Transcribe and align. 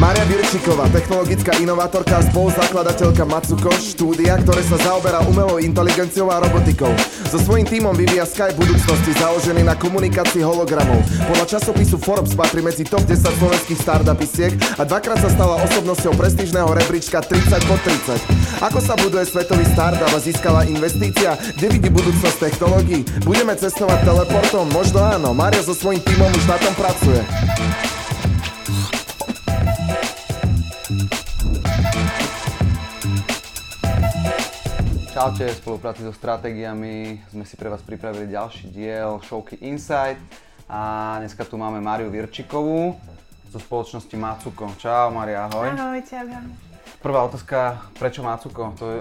Maria 0.00 0.24
Virčiková, 0.24 0.88
technologická 0.88 1.60
inovátorka 1.60 2.16
a 2.16 2.24
spoluzakladateľka 2.24 3.20
Matsuko, 3.28 3.68
štúdia, 3.76 4.40
ktoré 4.40 4.64
sa 4.64 4.80
zaoberá 4.80 5.20
umelou 5.28 5.60
inteligenciou 5.60 6.32
a 6.32 6.40
robotikou. 6.40 6.88
So 7.28 7.36
svojím 7.36 7.68
tímom 7.68 7.92
vyvíja 7.92 8.24
Skype 8.24 8.56
budúcnosti 8.56 9.12
založený 9.20 9.60
na 9.60 9.76
komunikácii 9.76 10.40
hologramov. 10.40 11.04
Podľa 11.28 11.44
časopisu 11.52 12.00
Forbes 12.00 12.32
patrí 12.32 12.64
medzi 12.64 12.88
top 12.88 13.04
10 13.04 13.28
slovenských 13.28 13.76
startupisiek 13.76 14.56
a 14.80 14.88
dvakrát 14.88 15.20
sa 15.20 15.28
stala 15.28 15.60
osobnosťou 15.68 16.16
prestížneho 16.16 16.72
rebríčka 16.72 17.20
30 17.20 17.60
po 17.68 17.76
30. 17.84 18.64
Ako 18.72 18.80
sa 18.80 18.96
buduje 18.96 19.28
svetový 19.28 19.68
startup 19.68 20.08
a 20.08 20.16
získala 20.16 20.64
investícia? 20.64 21.36
Kde 21.60 21.76
vidí 21.76 21.92
budúcnosť 21.92 22.48
technológií? 22.48 23.04
Budeme 23.28 23.52
cestovať 23.52 24.00
teleportom? 24.08 24.64
Možno 24.72 25.04
áno. 25.04 25.36
Maria 25.36 25.60
so 25.60 25.76
svojím 25.76 26.00
tímom 26.00 26.32
už 26.32 26.48
na 26.48 26.56
tom 26.56 26.72
pracuje. 26.72 27.20
Čaute, 35.14 35.46
v 35.46 35.58
spolupráci 35.62 36.02
so 36.02 36.10
stratégiami 36.10 37.22
sme 37.30 37.46
si 37.46 37.54
pre 37.54 37.70
vás 37.70 37.78
pripravili 37.86 38.26
ďalší 38.34 38.74
diel 38.74 39.22
Showky 39.22 39.62
Insight 39.62 40.18
a 40.66 41.14
dneska 41.22 41.46
tu 41.46 41.54
máme 41.54 41.78
Mariu 41.78 42.10
Virčikovú 42.10 42.98
zo 43.54 43.58
spoločnosti 43.62 44.10
Matsuko. 44.18 44.74
Čau 44.82 45.14
Maria, 45.14 45.46
ahoj. 45.46 45.70
Ahoj, 45.78 46.02
čau. 46.10 46.26
Prvá 46.98 47.22
otázka, 47.22 47.86
prečo 47.94 48.26
Matsuko? 48.26 48.74
To 48.82 48.86
uh, 48.90 49.00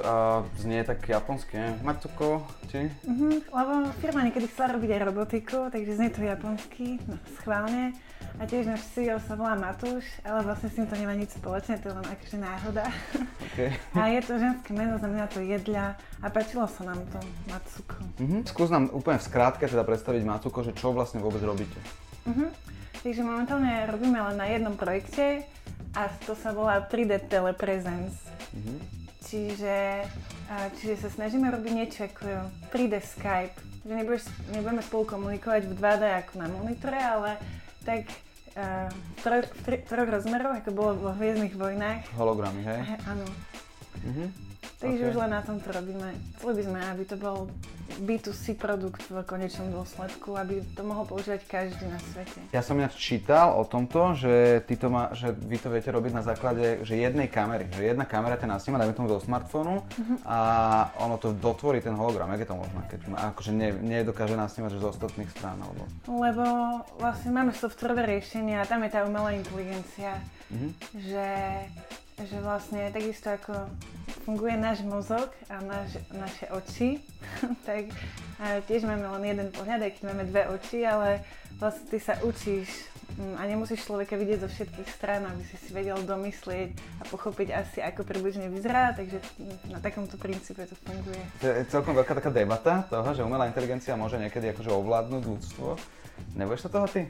znie 0.61 0.85
tak 0.85 1.01
japonsky, 1.09 1.57
ne? 1.57 1.73
Matsuko, 1.81 2.45
či? 2.69 2.85
Mhm, 3.01 3.49
lebo 3.49 3.89
firma 3.97 4.21
niekedy 4.29 4.45
chcela 4.45 4.77
robiť 4.77 4.93
aj 4.93 5.01
robotiku, 5.09 5.73
takže 5.73 5.97
znie 5.97 6.13
to 6.13 6.21
japonsky, 6.21 7.01
no, 7.09 7.17
schválne. 7.41 7.97
A 8.39 8.47
tiež 8.47 8.71
náš 8.71 8.87
CEO 8.95 9.19
sa 9.19 9.35
volá 9.35 9.51
Matúš, 9.59 10.07
ale 10.23 10.47
vlastne 10.47 10.71
s 10.71 10.79
ním 10.79 10.87
to 10.87 10.95
nemá 10.95 11.11
nič 11.11 11.35
spoločné, 11.35 11.75
to 11.83 11.91
je 11.91 11.95
len 11.99 12.07
akože 12.07 12.37
náhoda. 12.39 12.85
Okay. 13.51 13.75
A 13.99 14.07
je 14.15 14.21
to 14.23 14.39
ženské 14.39 14.71
meno, 14.71 14.95
znamená 14.95 15.27
to 15.27 15.43
jedľa 15.43 15.99
a 16.23 16.27
páčilo 16.31 16.63
sa 16.71 16.87
nám 16.87 17.03
to 17.11 17.19
Matsuko. 17.51 17.99
Uh-huh. 17.99 18.39
Skús 18.47 18.71
nám 18.71 18.87
úplne 18.95 19.19
v 19.19 19.27
skrátke 19.27 19.67
teda 19.67 19.83
predstaviť 19.83 20.23
Matsuko, 20.23 20.63
že 20.63 20.71
čo 20.71 20.95
vlastne 20.95 21.19
vôbec 21.19 21.43
robíte. 21.43 21.75
Uh-huh. 22.23 22.47
Takže 23.03 23.27
momentálne 23.27 23.91
robíme 23.91 24.19
len 24.31 24.35
na 24.39 24.47
jednom 24.47 24.75
projekte 24.79 25.43
a 25.91 26.07
to 26.23 26.31
sa 26.31 26.55
volá 26.55 26.79
3D 26.79 27.27
Telepresence. 27.27 28.23
Uh-huh. 28.55 28.79
Čiže, 29.19 30.07
čiže 30.79 30.95
sa 31.05 31.09
snažíme 31.11 31.51
robiť 31.51 31.71
niečo 31.75 31.99
ako 32.07 32.49
3D 32.71 33.03
Skype. 33.03 33.57
Že 33.83 33.93
nebudeme 34.55 34.81
spolu 34.83 35.03
komunikovať 35.07 35.67
v 35.67 35.73
2D 35.75 36.03
ako 36.23 36.33
na 36.39 36.47
monitore, 36.47 36.99
ale 36.99 37.35
tak 37.85 38.09
v, 38.59 39.21
tro, 39.23 39.35
v, 39.39 39.61
tri, 39.63 39.77
troch 39.85 40.09
rozmeroch, 40.09 40.59
ako 40.59 40.69
bolo 40.75 40.91
vo 40.99 41.11
Hviezdnych 41.15 41.55
vojnách. 41.55 42.11
Hologramy, 42.17 42.61
hej? 42.65 42.79
Áno. 43.07 43.25
Uh-huh. 44.03 44.27
Takže 44.79 45.03
okay. 45.03 45.11
už 45.11 45.15
len 45.15 45.31
na 45.31 45.41
tomto 45.43 45.69
robíme. 45.71 46.09
Chceli 46.39 46.53
by 46.59 46.63
sme, 46.67 46.79
aby 46.91 47.03
to 47.07 47.15
bol 47.19 47.47
B2C 47.97 48.53
produkt 48.53 49.01
v 49.09 49.25
konečnom 49.25 49.73
dôsledku, 49.73 50.37
aby 50.37 50.61
to 50.77 50.85
mohol 50.85 51.09
používať 51.09 51.41
každý 51.49 51.85
na 51.89 51.97
svete. 51.97 52.39
Ja 52.53 52.61
som 52.61 52.77
ináč 52.77 52.95
čítal 53.01 53.57
o 53.57 53.65
tomto, 53.65 54.13
že, 54.13 54.61
ty 54.69 54.77
to 54.77 54.93
má, 54.93 55.09
že 55.17 55.33
vy 55.33 55.57
to 55.57 55.73
viete 55.73 55.89
robiť 55.89 56.11
na 56.13 56.23
základe 56.23 56.85
že 56.85 56.93
jednej 56.95 57.27
kamery. 57.27 57.65
Že 57.73 57.95
jedna 57.95 58.05
kamera 58.05 58.37
ťa 58.37 58.47
nasníma, 58.49 58.79
dajme 58.79 58.95
tomu 58.95 59.09
do 59.09 59.17
smartfónu 59.17 59.81
uh-huh. 59.81 60.17
a 60.25 60.37
ono 61.01 61.17
to 61.17 61.33
dotvorí 61.33 61.81
ten 61.81 61.97
hologram. 61.97 62.29
Jak 62.37 62.45
je 62.45 62.49
to 62.49 62.57
možné? 62.57 62.81
Keď 62.89 62.99
akože 63.33 63.51
nie, 63.51 63.69
nedokáže 63.73 64.35
nasnímať 64.37 64.77
z 64.77 64.85
ostatných 64.85 65.29
strán? 65.33 65.57
Alebo... 65.59 65.83
Lebo 66.05 66.45
vlastne 67.01 67.33
máme 67.33 67.51
softwarové 67.55 68.05
riešenia 68.05 68.61
a 68.61 68.69
tam 68.69 68.85
je 68.85 68.91
tá 68.93 69.03
umelá 69.07 69.33
inteligencia, 69.33 70.19
uh-huh. 70.53 70.71
že 70.93 71.27
že 72.27 72.37
vlastne 72.43 72.91
takisto 72.91 73.31
ako 73.31 73.71
funguje 74.27 74.59
náš 74.59 74.83
mozog 74.83 75.31
a 75.47 75.63
náš, 75.63 75.97
naše 76.11 76.45
oči, 76.51 76.99
tak 77.67 77.87
tiež 78.67 78.83
máme 78.83 79.07
len 79.19 79.23
jeden 79.35 79.49
pohľad, 79.55 79.87
aj 79.87 79.91
keď 79.99 80.03
máme 80.11 80.23
dve 80.27 80.43
oči, 80.51 80.83
ale 80.83 81.23
vlastne 81.59 81.85
ty 81.91 81.97
sa 81.99 82.19
učíš 82.23 82.67
mm, 83.19 83.35
a 83.35 83.41
nemusíš 83.47 83.87
človeka 83.87 84.15
vidieť 84.15 84.39
zo 84.43 84.49
všetkých 84.51 84.89
strán, 84.91 85.27
aby 85.27 85.43
si 85.47 85.55
si 85.59 85.69
vedel 85.71 85.99
domyslieť 86.03 86.71
a 86.99 87.03
pochopiť 87.07 87.47
asi, 87.55 87.79
ako 87.83 88.03
približne 88.03 88.47
vyzerá, 88.51 88.95
takže 88.95 89.19
na 89.71 89.79
takomto 89.79 90.15
princípe 90.15 90.63
to 90.67 90.75
funguje. 90.87 91.19
To 91.43 91.45
je 91.51 91.67
celkom 91.67 91.95
veľká 91.95 92.15
taká 92.15 92.31
debata 92.31 92.87
toho, 92.87 93.09
že 93.15 93.23
umelá 93.23 93.47
inteligencia 93.47 93.99
môže 93.99 94.19
niekedy 94.19 94.51
akože 94.55 94.71
ovládnuť 94.71 95.23
ľudstvo. 95.23 95.67
Nebojíš 96.35 96.67
sa 96.67 96.71
toho 96.71 96.87
ty? 96.87 97.07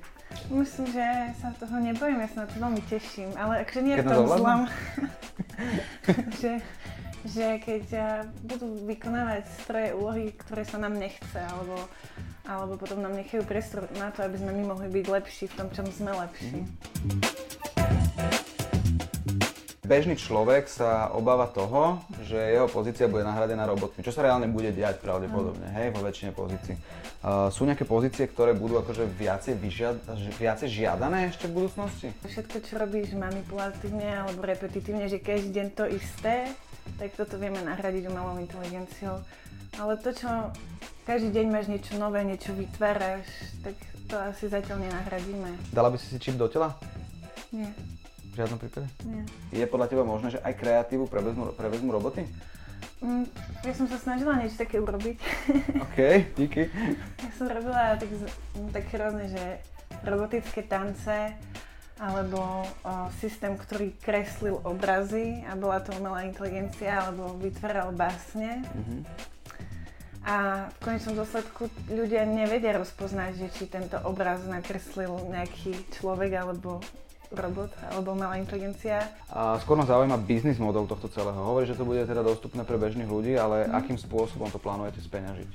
Myslím, 0.49 0.85
že 0.93 1.05
sa 1.41 1.53
toho 1.57 1.77
nebojím, 1.81 2.21
ja 2.21 2.29
sa 2.29 2.45
na 2.45 2.47
to 2.49 2.57
veľmi 2.57 2.81
teším, 2.85 3.29
ale 3.37 3.65
akože 3.65 3.81
nie 3.81 3.95
v 3.97 4.05
tom 4.05 4.25
zlom, 4.29 4.61
že, 6.41 6.61
že 7.25 7.47
keď 7.61 7.85
budú 8.45 8.77
vykonávať 8.85 9.43
stroje 9.65 9.89
úlohy, 9.97 10.33
ktoré 10.37 10.65
sa 10.65 10.77
nám 10.77 10.97
nechce, 10.97 11.37
alebo, 11.37 11.77
alebo 12.45 12.77
potom 12.77 13.01
nám 13.01 13.17
nechajú 13.17 13.41
priestor 13.45 13.89
na 13.97 14.13
to, 14.13 14.21
aby 14.25 14.37
sme 14.37 14.53
my 14.53 14.63
mohli 14.73 14.89
byť 14.89 15.05
lepší 15.09 15.45
v 15.49 15.57
tom, 15.57 15.67
čom 15.73 15.85
sme 15.89 16.13
lepší. 16.13 16.65
Mm 16.65 17.48
bežný 19.89 20.13
človek 20.13 20.69
sa 20.69 21.09
obáva 21.17 21.49
toho, 21.49 21.97
že 22.21 22.37
jeho 22.37 22.69
pozícia 22.69 23.09
bude 23.09 23.25
nahradená 23.25 23.65
robotmi, 23.65 24.05
čo 24.05 24.13
sa 24.13 24.21
reálne 24.21 24.45
bude 24.45 24.69
diať 24.69 25.01
pravdepodobne, 25.01 25.65
mm. 25.65 25.75
hej, 25.81 25.87
vo 25.89 26.05
väčšine 26.05 26.31
pozícií. 26.37 26.77
Uh, 27.19 27.49
sú 27.49 27.65
nejaké 27.65 27.89
pozície, 27.89 28.29
ktoré 28.29 28.53
budú 28.53 28.77
akože 28.79 29.09
viacej, 29.09 29.57
vyžiad, 29.57 29.97
viacej 30.37 30.69
žiadané 30.69 31.33
ešte 31.33 31.49
v 31.49 31.65
budúcnosti? 31.65 32.07
Všetko, 32.21 32.57
čo 32.61 32.73
robíš 32.77 33.17
manipulatívne 33.17 34.23
alebo 34.23 34.45
repetitívne, 34.45 35.09
že 35.09 35.17
každý 35.17 35.57
deň 35.57 35.67
to 35.73 35.89
isté, 35.89 36.53
tak 37.01 37.09
toto 37.17 37.41
vieme 37.41 37.59
nahradiť 37.65 38.07
umelou 38.07 38.37
inteligenciou. 38.37 39.19
Ale 39.81 39.97
to, 39.99 40.13
čo 40.13 40.29
každý 41.03 41.33
deň 41.33 41.45
máš 41.49 41.67
niečo 41.67 41.97
nové, 41.97 42.21
niečo 42.23 42.53
vytváraš, 42.53 43.25
tak 43.65 43.75
to 44.05 44.15
asi 44.15 44.45
zatiaľ 44.47 44.85
nenahradíme. 44.85 45.73
Dala 45.73 45.89
by 45.91 45.97
si 45.97 46.07
si 46.09 46.17
čip 46.21 46.37
do 46.39 46.47
tela? 46.47 46.77
Nie. 47.51 47.98
V 48.39 48.47
žiadnom 48.47 48.63
prípade? 48.63 48.87
Nie. 49.03 49.23
Je 49.51 49.67
podľa 49.67 49.91
teba 49.91 50.07
možné, 50.07 50.31
že 50.31 50.39
aj 50.39 50.55
kreatívu 50.63 51.11
prevezmú, 51.11 51.51
prevezmú 51.59 51.91
roboty? 51.91 52.23
Mm, 53.03 53.27
ja 53.67 53.73
som 53.75 53.83
sa 53.91 53.99
snažila 53.99 54.39
niečo 54.39 54.63
také 54.63 54.79
urobiť. 54.79 55.19
OK, 55.83 55.99
díky. 56.39 56.71
Ja 57.19 57.31
som 57.35 57.51
robila 57.51 57.99
tak, 57.99 58.07
tak 58.71 58.87
rôzne, 58.95 59.27
že 59.27 59.43
robotické 60.07 60.63
tance, 60.63 61.35
alebo 61.99 62.39
o, 62.39 63.11
systém, 63.19 63.59
ktorý 63.59 63.91
kreslil 63.99 64.63
obrazy 64.63 65.43
a 65.43 65.59
bola 65.59 65.83
to 65.83 65.91
umelá 65.99 66.23
inteligencia, 66.23 67.11
alebo 67.11 67.35
vytváral 67.43 67.91
básne. 67.91 68.63
Mm-hmm. 68.63 68.99
A 70.23 70.67
v 70.71 70.77
konečnom 70.79 71.19
dôsledku 71.19 71.67
ľudia 71.91 72.23
nevedia 72.23 72.71
rozpoznať, 72.79 73.35
že 73.35 73.47
či 73.51 73.63
tento 73.67 73.99
obraz 74.07 74.47
nakreslil 74.47 75.27
nejaký 75.27 75.75
človek 75.99 76.39
alebo 76.39 76.79
robot 77.29 77.69
alebo 77.93 78.17
malá 78.17 78.41
inteligencia. 78.41 79.05
A 79.29 79.61
skôr 79.61 79.77
ma 79.77 79.85
zaujíma 79.85 80.17
biznis 80.25 80.57
model 80.57 80.89
tohto 80.89 81.05
celého. 81.13 81.37
Hovorí, 81.37 81.69
že 81.69 81.77
to 81.77 81.85
bude 81.85 82.01
teda 82.09 82.25
dostupné 82.25 82.65
pre 82.65 82.77
bežných 82.81 83.09
ľudí, 83.09 83.37
ale 83.37 83.69
mm. 83.69 83.73
akým 83.77 83.97
spôsobom 84.01 84.49
to 84.49 84.57
plánujete 84.57 85.01
speňažiť? 85.05 85.49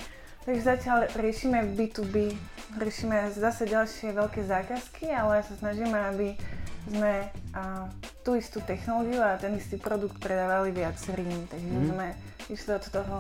Takže 0.44 0.62
zatiaľ 0.62 0.98
riešime 1.16 1.72
B2B, 1.72 2.36
riešime 2.76 3.32
zase 3.32 3.64
ďalšie 3.64 4.12
veľké 4.12 4.44
zákazky, 4.44 5.08
ale 5.08 5.40
sa 5.40 5.56
snažíme, 5.56 5.96
aby 6.14 6.36
sme 6.84 7.32
a, 7.56 7.88
tú 8.20 8.36
istú 8.36 8.60
technológiu 8.60 9.24
a 9.24 9.40
ten 9.40 9.56
istý 9.56 9.80
produkt 9.80 10.20
predávali 10.20 10.70
viacerým. 10.70 11.48
Takže 11.48 11.68
mm. 11.74 11.86
sme 11.90 12.06
išli 12.52 12.70
od 12.76 12.84
toho 12.92 13.16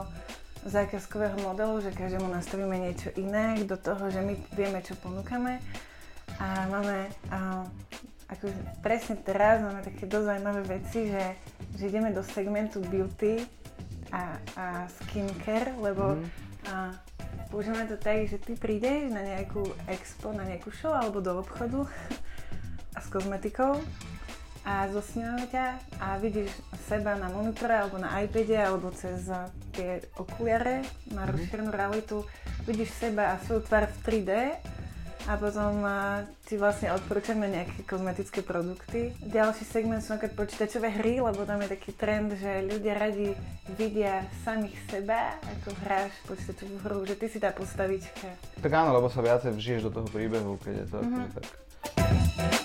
zákazkového 0.68 1.36
modelu, 1.44 1.80
že 1.80 1.96
každému 1.96 2.28
nastavíme 2.28 2.76
niečo 2.76 3.12
iné, 3.16 3.56
do 3.64 3.76
toho, 3.76 4.08
že 4.12 4.20
my 4.20 4.36
vieme, 4.52 4.80
čo 4.84 4.96
ponúkame 5.00 5.60
a 6.40 6.66
máme 6.68 7.08
a, 7.28 7.64
ako 8.28 8.48
presne 8.80 9.20
teraz 9.20 9.60
máme 9.60 9.84
také 9.84 10.08
dosť 10.08 10.26
zaujímavé 10.32 10.62
veci, 10.64 11.12
že, 11.12 11.24
že 11.76 11.84
ideme 11.92 12.10
do 12.10 12.24
segmentu 12.24 12.80
beauty 12.80 13.44
a, 14.12 14.38
a 14.56 14.66
skincare, 14.88 15.76
lebo 15.76 16.16
mm. 16.16 16.24
a, 16.70 16.94
používame 17.52 17.86
to 17.86 18.00
tak, 18.00 18.24
že 18.26 18.40
ty 18.40 18.56
prídeš 18.56 19.12
na 19.12 19.20
nejakú 19.20 19.62
expo, 19.90 20.32
na 20.32 20.48
nejakú 20.48 20.72
show 20.72 20.94
alebo 20.94 21.20
do 21.20 21.40
obchodu 21.42 21.84
a 22.96 22.98
s 23.02 23.06
kozmetikou 23.12 23.78
a 24.64 24.88
zosňujeme 24.88 25.44
ťa 25.52 25.66
a 26.00 26.16
vidíš 26.16 26.48
seba 26.88 27.20
na 27.20 27.28
monitore 27.28 27.76
alebo 27.76 28.00
na 28.00 28.24
iPade 28.24 28.56
alebo 28.56 28.88
cez 28.96 29.28
tie 29.76 30.00
okuliare 30.16 30.80
na 31.12 31.28
mm. 31.28 31.30
rozšírenú 31.36 31.70
realitu, 31.70 32.24
vidíš 32.64 32.96
seba 32.96 33.36
a 33.36 33.40
svoju 33.44 33.60
tvár 33.68 33.92
v 33.92 33.96
3D 34.00 34.32
a 34.56 34.73
potom 35.40 35.80
uh, 35.80 36.20
ti 36.44 36.60
vlastne 36.60 36.92
odporúčame 36.92 37.48
nejaké 37.48 37.80
kozmetické 37.88 38.44
produkty. 38.44 39.16
Ďalší 39.24 39.64
segment 39.64 40.04
sú 40.04 40.12
napríklad 40.12 40.36
počítačové 40.36 40.92
hry, 40.92 41.24
lebo 41.24 41.48
tam 41.48 41.64
je 41.64 41.72
taký 41.72 41.96
trend, 41.96 42.36
že 42.36 42.68
ľudia 42.68 42.94
radi 43.00 43.32
vidia 43.80 44.28
samých 44.44 44.76
seba, 44.92 45.40
ako 45.40 45.72
hráš 45.88 46.12
počítačovú 46.28 46.76
hru, 46.84 46.98
že 47.08 47.16
ty 47.16 47.26
si 47.32 47.40
tá 47.40 47.56
postavička. 47.56 48.28
Tak 48.60 48.72
áno, 48.72 48.92
lebo 48.92 49.08
sa 49.08 49.24
viacej 49.24 49.56
vžiješ 49.56 49.88
do 49.88 49.92
toho 49.96 50.08
príbehu, 50.12 50.60
keď 50.60 50.74
je 50.84 50.86
to 50.92 50.98
mm-hmm. 51.00 51.28
tak. 51.32 52.63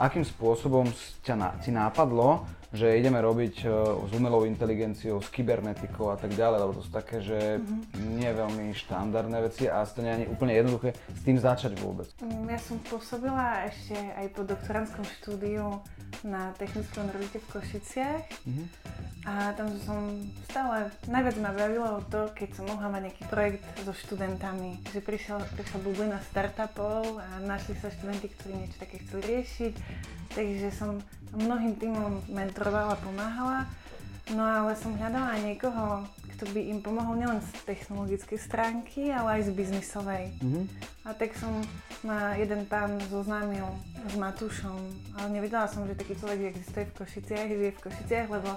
Akým 0.00 0.24
spôsobom 0.24 0.88
ťa 1.20 1.60
ti 1.60 1.68
nápadlo, 1.68 2.48
že 2.70 2.96
ideme 2.96 3.18
robiť 3.18 3.66
uh, 3.66 3.98
s 4.06 4.10
umelou 4.14 4.46
inteligenciou, 4.46 5.18
s 5.18 5.28
kybernetikou 5.28 6.14
a 6.14 6.16
tak 6.16 6.32
ďalej, 6.38 6.58
lebo 6.62 6.72
to 6.78 6.86
sú 6.86 6.90
také, 6.94 7.18
že 7.18 7.58
mm-hmm. 7.58 8.14
nie 8.14 8.30
veľmi 8.30 8.70
štandardné 8.72 9.38
veci 9.42 9.66
a 9.66 9.82
to 9.82 10.00
nie 10.06 10.24
je 10.24 10.30
úplne 10.30 10.54
jednoduché 10.54 10.94
s 10.94 11.20
tým 11.26 11.34
začať 11.34 11.74
vôbec. 11.82 12.06
Mm, 12.22 12.46
ja 12.46 12.60
som 12.62 12.78
pôsobila 12.86 13.66
ešte 13.66 13.98
aj 13.98 14.26
po 14.32 14.46
doktorantskom 14.46 15.02
štúdiu 15.18 15.82
na 16.22 16.54
Technickom 16.54 17.10
univerzite 17.10 17.42
v 17.42 17.46
Košiciach 17.58 18.24
mm-hmm. 18.46 18.66
A 19.28 19.52
tam 19.52 19.68
som 19.84 20.16
stále, 20.48 20.88
najviac 21.04 21.36
ma 21.44 21.52
bavilo 21.52 22.00
to, 22.08 22.32
keď 22.32 22.56
som 22.56 22.64
mohla 22.72 22.88
mať 22.88 23.02
nejaký 23.12 23.24
projekt 23.28 23.64
so 23.84 23.92
študentami, 23.92 24.80
že 24.88 25.04
prišiel, 25.04 25.44
prišla 25.60 25.78
bublina 25.84 26.18
startupov 26.32 27.20
a 27.20 27.36
našli 27.44 27.76
sa 27.76 27.92
študenti, 27.92 28.32
ktorí 28.32 28.52
niečo 28.56 28.80
také 28.80 28.96
chceli 29.04 29.22
riešiť, 29.36 29.74
takže 30.32 30.68
som 30.72 31.04
mnohým 31.36 31.76
týmom 31.76 32.24
mentorovala, 32.32 32.96
pomáhala, 33.04 33.68
no 34.32 34.40
ale 34.40 34.72
som 34.72 34.96
hľadala 34.96 35.36
aj 35.36 35.40
niekoho, 35.52 36.08
kto 36.40 36.56
by 36.56 36.60
im 36.72 36.80
pomohol 36.80 37.20
nielen 37.20 37.44
z 37.44 37.52
technologickej 37.68 38.38
stránky, 38.40 39.12
ale 39.12 39.36
aj 39.36 39.42
z 39.44 39.50
biznisovej. 39.52 40.32
Mm-hmm. 40.40 40.64
A 41.04 41.12
tak 41.12 41.36
som 41.36 41.52
ma 42.00 42.32
jeden 42.40 42.64
pán 42.64 42.96
zoznámil 43.12 43.68
s 44.08 44.16
Matúšom, 44.16 44.80
ale 45.20 45.28
nevedela 45.36 45.68
som, 45.68 45.84
že 45.84 45.92
taký 45.92 46.16
človek 46.16 46.56
existuje 46.56 46.88
v 46.88 46.96
Košiciach, 46.96 47.48
žije 47.52 47.72
v 47.76 47.82
Košiciach, 47.84 48.28
lebo 48.32 48.56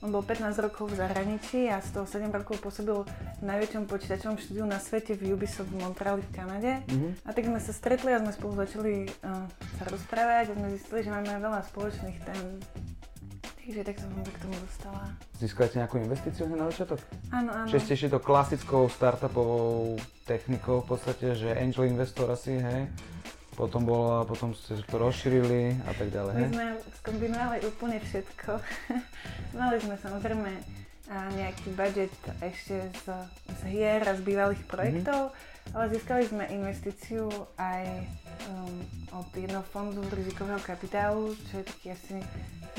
on 0.00 0.08
bol 0.08 0.24
15 0.24 0.56
rokov 0.64 0.88
v 0.92 0.94
zahraničí 0.96 1.68
a 1.68 1.84
z 1.84 1.92
toho 1.92 2.06
7 2.08 2.32
rokov 2.32 2.56
pôsobil 2.64 3.04
najväčšom 3.44 3.84
počítačovom 3.84 4.40
štúdiu 4.40 4.64
na 4.64 4.80
svete 4.80 5.12
v 5.12 5.36
Ubisoft 5.36 5.68
v 5.68 5.76
Montreali 5.76 6.24
v 6.24 6.30
Kanade. 6.32 6.72
Mm-hmm. 6.88 7.12
A 7.24 7.30
tak 7.36 7.44
sme 7.44 7.60
sa 7.60 7.72
stretli 7.76 8.10
a 8.16 8.22
sme 8.24 8.32
spolu 8.32 8.52
začali 8.64 9.04
uh, 9.04 9.44
sa 9.76 9.84
rozprávať 9.92 10.52
a 10.52 10.56
sme 10.56 10.68
zistili, 10.72 11.04
že 11.04 11.12
máme 11.12 11.28
veľa 11.36 11.60
spoločných 11.68 12.18
tém. 12.24 12.40
Takže 13.60 13.86
tak 13.86 13.96
som 14.02 14.10
sa 14.10 14.32
k 14.32 14.38
tomu 14.40 14.56
dostala. 14.66 15.02
Získali 15.36 15.68
nejakú 15.76 15.96
investíciu 16.00 16.48
na 16.48 16.66
začiatok? 16.72 16.98
Áno, 17.30 17.50
áno. 17.54 17.68
Čiže 17.68 17.80
ste 17.84 17.92
išli 18.00 18.10
to 18.10 18.18
klasickou 18.24 18.88
startupovou 18.88 20.00
technikou 20.24 20.80
v 20.82 20.96
podstate, 20.96 21.36
že 21.36 21.54
angel 21.54 21.86
investor 21.86 22.26
asi, 22.32 22.56
hej? 22.56 22.88
Potom 23.60 23.84
bolo, 23.84 24.24
potom 24.24 24.56
ste 24.56 24.80
to 24.88 24.96
rozšírili 24.96 25.76
a 25.84 25.92
tak 25.92 26.08
ďalej. 26.08 26.32
My 26.32 26.48
sme 26.48 26.66
skombinovali 27.04 27.58
úplne 27.68 28.00
všetko. 28.00 28.50
Mali 29.60 29.76
sme 29.84 30.00
samozrejme 30.00 30.50
nejaký 31.10 31.74
budget 31.74 32.14
ešte 32.38 32.86
z, 33.02 33.04
z 33.50 33.60
hier 33.66 34.00
a 34.06 34.14
z 34.14 34.22
bývalých 34.22 34.62
mhm. 34.64 34.70
projektov, 34.70 35.20
mm-hmm. 35.28 35.74
ale 35.74 35.84
získali 35.90 36.22
sme 36.24 36.44
investíciu 36.54 37.26
aj 37.58 37.82
um, 38.48 38.78
od 39.18 39.28
jedného 39.34 39.66
fondu 39.74 40.00
rizikového 40.14 40.62
kapitálu, 40.62 41.34
čo 41.50 41.60
je 41.60 41.64
taký 41.66 41.86
asi 41.92 42.16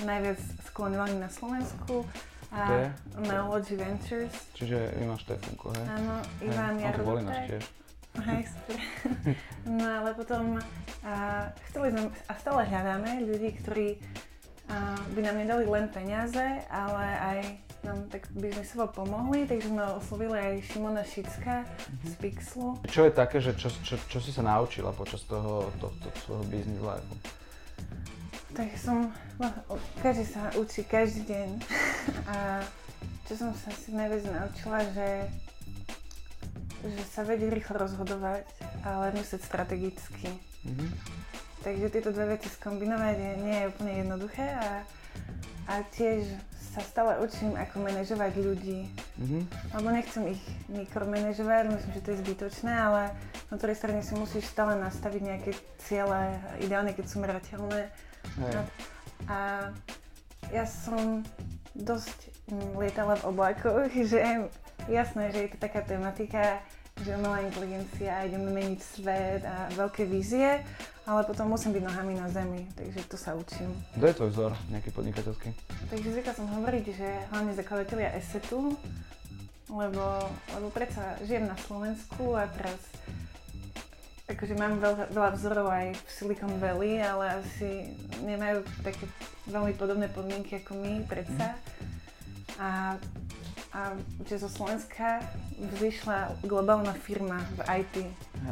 najviac 0.07 0.39
sklonovaný 0.71 1.19
na 1.19 1.29
Slovensku. 1.29 2.07
A 2.51 2.91
Melody 3.15 3.79
Ventures. 3.79 4.35
Čiže 4.59 4.91
Ivan 4.99 5.15
Štefunko, 5.15 5.71
hej? 5.71 5.85
Áno, 5.87 6.19
Ivan 6.43 6.75
Jarotek. 6.83 7.47
tiež. 7.47 7.63
Hej. 8.27 8.43
No 9.65 9.85
ale 9.85 10.13
potom 10.17 10.57
a, 11.05 11.49
chceli 11.69 11.93
sme, 11.93 12.09
a 12.09 12.33
stále 12.37 12.61
hľadáme 12.65 13.25
ľudí, 13.25 13.49
ktorí 13.61 13.87
a, 14.69 14.97
by 15.13 15.19
nám 15.21 15.35
nedali 15.37 15.65
len 15.69 15.85
peniaze, 15.93 16.45
ale 16.69 17.05
aj 17.19 17.39
nám 17.81 18.05
tak 18.13 18.29
biznisovo 18.37 18.85
pomohli, 18.93 19.49
takže 19.49 19.73
sme 19.73 19.81
oslovili 19.97 20.37
aj 20.37 20.53
Šimona 20.69 21.01
Šicka 21.01 21.65
mm-hmm. 21.65 22.05
z 22.05 22.13
Pixlu. 22.21 22.69
Čo 22.85 23.09
je 23.09 23.11
také, 23.13 23.37
že 23.41 23.57
čo, 23.57 23.73
čo, 23.81 23.97
čo 23.97 24.17
si 24.21 24.29
sa 24.29 24.45
naučila 24.45 24.93
počas 24.93 25.25
toho, 25.25 25.65
to, 25.81 25.89
to, 26.01 26.07
svojho 26.25 26.45
business 26.53 26.81
life? 26.81 27.09
Tak 28.53 28.69
som, 28.77 29.09
no, 29.41 29.49
každý 30.03 30.27
sa 30.29 30.53
učí 30.59 30.85
každý 30.85 31.25
deň 31.25 31.49
a 32.33 32.61
čo 33.25 33.33
som 33.33 33.49
sa 33.57 33.73
si 33.73 33.95
najviac 33.95 34.29
naučila, 34.29 34.85
že 34.93 35.25
že 36.81 37.03
sa 37.05 37.21
vedie 37.21 37.45
rýchlo 37.53 37.77
rozhodovať, 37.77 38.45
ale 38.85 39.15
myslieť 39.15 39.41
strategicky. 39.41 40.29
Mm-hmm. 40.65 40.89
Takže 41.61 41.87
tieto 41.93 42.09
dve 42.09 42.37
veci 42.37 42.49
skombinovať 42.49 43.15
je, 43.17 43.31
nie 43.45 43.57
je 43.61 43.69
úplne 43.69 43.93
jednoduché 44.01 44.45
a, 44.57 44.81
a 45.69 45.73
tiež 45.93 46.25
sa 46.71 46.81
stále 46.81 47.19
učím, 47.19 47.53
ako 47.59 47.83
manažovať 47.83 48.33
ľudí. 48.39 48.87
Mm-hmm. 49.19 49.41
Lebo 49.77 49.87
nechcem 49.91 50.23
ich 50.31 50.43
mikromanežovať, 50.71 51.63
myslím, 51.69 51.93
že 51.93 52.03
to 52.03 52.11
je 52.15 52.21
zbytočné, 52.23 52.73
ale 52.73 53.01
na 53.51 53.55
druhej 53.59 53.77
strane 53.77 54.01
si 54.01 54.15
musíš 54.15 54.47
stále 54.47 54.79
nastaviť 54.79 55.21
nejaké 55.21 55.51
ciele, 55.83 56.39
ideálne 56.63 56.95
keď 56.95 57.05
sú 57.05 57.19
merateľné. 57.19 57.91
A, 58.39 58.49
a 59.27 59.37
ja 60.49 60.63
som 60.65 61.21
dosť 61.75 62.31
lietala 62.79 63.19
v 63.19 63.27
oblakoch, 63.35 63.91
že 64.11 64.49
Jasné, 64.89 65.29
že 65.29 65.39
je 65.45 65.49
to 65.53 65.57
taká 65.61 65.85
tematika, 65.85 66.57
že 67.01 67.17
umelá 67.17 67.41
inteligencia, 67.41 68.25
ideme 68.25 68.53
meniť 68.53 68.79
svet 68.79 69.41
a 69.45 69.69
veľké 69.73 70.05
vízie, 70.05 70.61
ale 71.09 71.21
potom 71.25 71.49
musím 71.49 71.73
byť 71.73 71.83
nohami 71.83 72.13
na 72.13 72.29
zemi, 72.29 72.69
takže 72.77 73.01
to 73.09 73.17
sa 73.17 73.33
učím. 73.33 73.73
Kto 73.97 74.05
je 74.05 74.17
tvoj 74.17 74.29
vzor, 74.29 74.51
nejaký 74.69 74.89
podnikateľský? 74.93 75.49
Takže 75.89 76.07
zvykla 76.13 76.33
som 76.37 76.47
hovoriť, 76.47 76.85
že 76.93 77.09
hlavne 77.33 77.51
zakladatelia 77.57 78.13
Esetu, 78.13 78.77
lebo, 79.71 80.03
lebo 80.55 80.67
predsa 80.69 81.17
žijem 81.25 81.49
na 81.49 81.57
Slovensku 81.57 82.37
a 82.37 82.45
teraz 82.51 82.79
akože 84.31 84.55
mám 84.55 84.79
veľa, 84.79 85.11
veľa 85.11 85.29
vzorov 85.35 85.67
aj 85.67 85.87
v 85.97 86.09
Silicon 86.11 86.55
Valley, 86.61 87.03
ale 87.03 87.43
asi 87.43 87.91
nemajú 88.23 88.63
také 88.85 89.03
veľmi 89.49 89.75
podobné 89.75 90.07
podmienky 90.07 90.63
ako 90.63 90.79
my 90.79 91.03
predsa. 91.03 91.59
A 92.61 92.95
a 93.71 93.95
že 94.27 94.43
zo 94.43 94.49
Slovenska 94.51 95.23
vzýšla 95.55 96.43
globálna 96.43 96.91
firma 96.91 97.39
v 97.55 97.59
IT. 97.83 97.95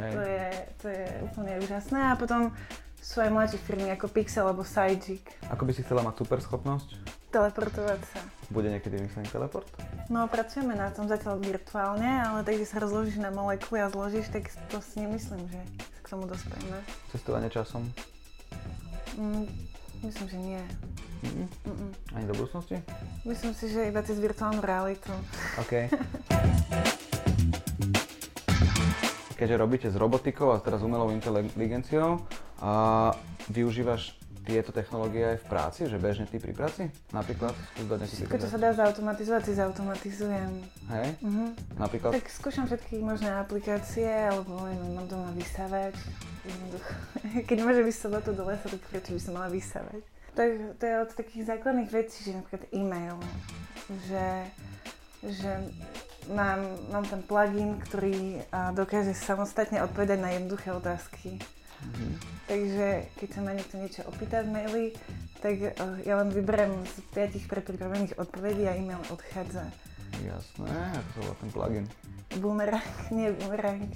Hej. 0.00 0.12
To, 0.16 0.20
je, 0.24 0.44
to 0.80 0.86
je 0.88 1.04
úplne 1.28 1.52
úžasné. 1.60 2.00
A 2.00 2.16
potom 2.16 2.48
sú 3.00 3.20
aj 3.20 3.32
mladšie 3.32 3.60
firmy 3.64 3.88
ako 3.92 4.08
Pixel 4.12 4.44
alebo 4.44 4.64
Sajik. 4.64 5.24
Ako 5.52 5.64
by 5.64 5.72
si 5.72 5.84
chcela 5.84 6.04
mať 6.04 6.24
super 6.24 6.38
schopnosť? 6.40 6.88
Teleportovať 7.32 8.00
sa. 8.10 8.20
Bude 8.50 8.68
niekedy 8.72 8.98
vymyslený 8.98 9.30
teleport? 9.30 9.68
No, 10.10 10.26
pracujeme 10.26 10.74
na 10.74 10.90
tom 10.90 11.06
zatiaľ 11.06 11.38
virtuálne, 11.38 12.06
ale 12.06 12.42
tak, 12.42 12.58
sa 12.66 12.82
rozložíš 12.82 13.22
na 13.22 13.30
molekuly 13.30 13.80
a 13.80 13.92
zložíš, 13.92 14.28
tak 14.34 14.50
to 14.68 14.82
si 14.82 15.04
nemyslím, 15.04 15.46
že 15.46 15.60
k 16.02 16.06
tomu 16.10 16.26
dospejeme. 16.26 16.82
Cestovanie 17.14 17.46
časom? 17.46 17.86
Mm, 19.14 19.46
myslím, 20.04 20.26
že 20.28 20.38
nie. 20.38 20.62
Mm-mm. 21.20 21.48
Mm-mm. 21.68 21.90
Ani 22.16 22.24
do 22.24 22.34
budúcnosti? 22.36 22.80
Myslím 23.28 23.52
si, 23.52 23.68
že 23.68 23.88
iba 23.92 24.00
cez 24.00 24.16
virtuálnu 24.16 24.64
realitu. 24.64 25.12
OK. 25.60 25.72
Keďže 29.40 29.56
robíte 29.56 29.88
s 29.88 29.96
robotikou 29.96 30.52
a 30.52 30.60
teraz 30.60 30.84
umelou 30.84 31.08
inteligenciou, 31.16 32.20
a 32.60 33.08
využívaš 33.48 34.20
tieto 34.44 34.72
technológie 34.72 35.36
aj 35.36 35.38
v 35.40 35.46
práci, 35.48 35.80
že 35.88 35.96
bežne 35.96 36.28
ty 36.28 36.36
pri 36.36 36.52
práci? 36.52 36.92
Napríklad? 37.12 37.56
Všetko, 37.76 38.36
čo 38.36 38.48
sa 38.48 38.58
dá 38.60 38.72
zautomatizovať, 38.76 39.42
si 39.48 39.52
zautomatizujem. 39.56 40.52
Hej? 40.92 41.08
Uh-huh. 41.24 41.48
Napríklad? 41.76 42.16
Tak 42.16 42.28
skúšam 42.28 42.68
všetky 42.68 43.00
možné 43.00 43.32
aplikácie, 43.32 44.08
alebo 44.08 44.60
neviem, 44.64 44.92
mám 44.96 45.06
doma 45.08 45.30
vysávať. 45.32 45.96
Keď 47.48 47.58
môže 47.60 47.82
vysť 47.84 48.00
sobotu 48.08 48.30
do 48.32 48.44
lesa, 48.48 48.66
tak 48.68 48.80
prečo 48.88 49.12
by 49.12 49.20
som 49.20 49.32
mala 49.36 49.48
vysávať? 49.52 50.02
To 50.38 50.40
je, 50.46 50.52
to 50.78 50.84
je 50.86 50.94
od 51.02 51.10
takých 51.10 51.42
základných 51.50 51.90
vecí, 51.90 52.22
že 52.22 52.38
napríklad 52.38 52.62
e-mail, 52.70 53.18
že, 54.06 54.28
že 55.26 55.50
mám, 56.30 56.62
mám 56.94 57.04
tam 57.10 57.20
plugin, 57.26 57.82
ktorý 57.82 58.46
dokáže 58.78 59.12
samostatne 59.12 59.82
odpovedať 59.82 60.18
na 60.22 60.30
jednoduché 60.38 60.70
otázky. 60.70 61.42
Mm-hmm. 61.80 62.12
Takže 62.46 62.88
keď 63.16 63.28
sa 63.32 63.40
ma 63.40 63.50
niekto 63.56 63.74
niečo 63.80 64.02
opýta 64.04 64.44
v 64.44 64.52
maili, 64.52 64.84
tak 65.40 65.56
uh, 65.56 65.96
ja 66.04 66.20
len 66.20 66.28
vyberiem 66.28 66.84
z 66.84 66.96
piatich 67.16 67.48
prepripravených 67.48 68.20
odpovedí 68.20 68.68
a 68.68 68.76
e-mail 68.76 69.00
odchádza. 69.08 69.64
Jasné, 70.20 70.74
ako 71.00 71.18
sa 71.24 71.34
ten 71.40 71.48
plugin? 71.48 71.86
Boomerang, 72.36 72.84
nie 73.10 73.32
boomerang. 73.32 73.88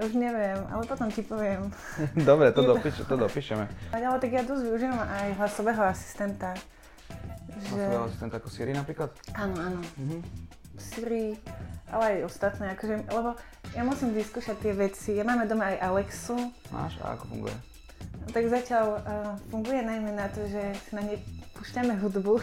Už 0.00 0.16
neviem, 0.16 0.56
ale 0.72 0.82
potom 0.88 1.12
ti 1.12 1.20
poviem. 1.20 1.68
Dobre, 2.28 2.48
to, 2.56 2.64
dopíš, 2.64 3.04
to 3.04 3.16
dopíšeme. 3.16 3.68
Ale 3.92 4.16
tak 4.16 4.32
ja 4.32 4.40
dosť 4.40 4.62
využívam 4.64 5.00
aj 5.04 5.28
hlasového 5.36 5.82
asistenta. 5.84 6.56
Že... 7.68 7.76
Hlasového 7.76 8.04
asistenta 8.08 8.34
ako 8.40 8.48
Siri 8.48 8.72
napríklad? 8.72 9.12
Áno, 9.36 9.56
áno. 9.60 9.80
Mm-hmm. 10.00 10.20
Siri, 10.80 11.36
ale 11.92 12.04
aj 12.16 12.32
ostatné, 12.32 12.72
akože, 12.72 13.04
lebo 13.12 13.36
ja 13.76 13.82
musím 13.84 14.16
vyskúšať 14.16 14.56
tie 14.64 14.72
veci. 14.72 15.10
Ja 15.12 15.24
máme 15.28 15.44
doma 15.44 15.76
aj 15.76 15.84
Alexu. 15.84 16.36
Máš? 16.72 16.96
A 17.04 17.12
ako 17.12 17.28
funguje? 17.28 17.56
Tak 18.32 18.44
zatiaľ 18.48 18.86
uh, 18.96 19.36
funguje 19.52 19.84
najmä 19.84 20.16
na 20.16 20.32
to, 20.32 20.40
že 20.48 20.62
si 20.88 20.90
na 20.96 21.04
nej 21.04 21.20
púšťame 21.52 21.94
hudbu, 22.00 22.40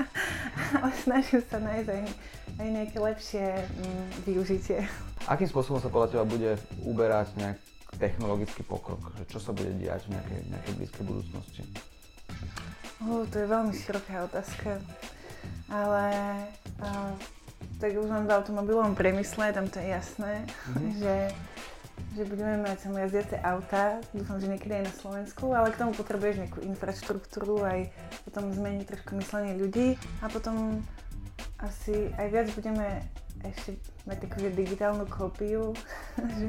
ale 0.80 0.90
snažím 1.04 1.44
sa 1.44 1.60
nájsť 1.60 1.88
aj, 1.92 2.02
aj 2.58 2.68
nejaké 2.72 2.98
lepšie 2.98 3.46
mm, 3.54 4.04
využitie. 4.24 4.80
Akým 5.28 5.44
spôsobom 5.44 5.76
sa 5.76 5.92
podľa 5.92 6.08
teba 6.16 6.24
bude 6.24 6.56
uberať 6.88 7.36
nejak 7.36 7.60
technologický 8.00 8.64
pokrok? 8.64 9.12
Že 9.20 9.24
čo 9.28 9.38
sa 9.44 9.52
bude 9.52 9.76
diať 9.76 10.08
v 10.08 10.16
nejakej, 10.16 10.40
nejakej 10.48 10.72
blízkej 10.80 11.04
budúcnosti? 11.04 11.62
Uh, 13.04 13.28
to 13.28 13.36
je 13.36 13.46
veľmi 13.46 13.72
široká 13.76 14.24
otázka, 14.24 14.80
ale 15.68 16.08
uh, 16.80 17.12
tak 17.76 17.92
už 17.92 18.08
len 18.08 18.24
v 18.24 18.34
automobilovom 18.40 18.96
priemysle, 18.96 19.52
tam 19.52 19.68
to 19.68 19.84
je 19.84 19.92
jasné, 19.92 20.48
mm-hmm. 20.48 20.90
že, 20.96 21.16
že 22.16 22.22
budeme 22.24 22.64
mať 22.64 22.88
sem 22.88 22.96
jazdiace 22.96 23.36
auta, 23.44 24.00
dúfam, 24.16 24.40
že 24.40 24.48
niekedy 24.48 24.80
aj 24.80 24.84
na 24.88 24.94
Slovensku, 24.96 25.44
ale 25.52 25.76
k 25.76 25.80
tomu 25.84 25.92
potrebuješ 25.92 26.40
nejakú 26.40 26.58
infraštruktúru, 26.64 27.68
aj 27.68 27.92
potom 28.24 28.48
zmeniť 28.48 28.96
trošku 28.96 29.12
myslenie 29.20 29.60
ľudí 29.60 30.00
a 30.24 30.26
potom 30.32 30.80
asi 31.60 32.10
aj 32.16 32.26
viac 32.32 32.48
budeme 32.56 33.04
ešte 33.44 33.78
mať 34.06 34.18
takú 34.26 34.36
digitálnu 34.50 35.04
kópiu, 35.06 35.76
že, 36.38 36.48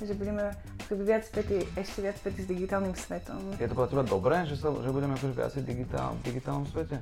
že 0.00 0.12
budeme 0.16 0.52
akoby 0.86 1.02
viac 1.04 1.22
spätí, 1.28 1.64
ešte 1.76 1.98
viac 2.04 2.16
spätí 2.20 2.44
s 2.44 2.48
digitálnym 2.48 2.94
svetom. 2.96 3.40
Je 3.56 3.68
to 3.68 3.76
podľa 3.76 3.90
teba 3.92 4.04
dobré, 4.04 4.36
že, 4.48 4.56
sa, 4.56 4.72
že 4.72 4.90
budeme 4.92 5.16
akože 5.16 5.34
viac 5.36 5.52
digitál, 5.60 6.10
v 6.18 6.22
digitálnom 6.24 6.64
svete? 6.68 6.96